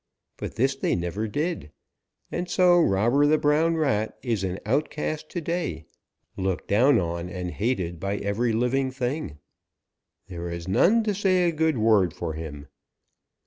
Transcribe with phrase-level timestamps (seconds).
[0.37, 1.71] But this they never did,
[2.31, 5.85] and so Robber the Brown Rat is an outcast to day,
[6.35, 9.37] looked down on and hated by every living thing.
[10.25, 12.65] There is none to say a good word for him.